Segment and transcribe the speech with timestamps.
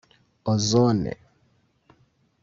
[0.47, 1.13] Ozone